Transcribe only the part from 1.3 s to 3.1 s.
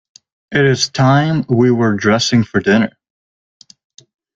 we were dressing for dinner.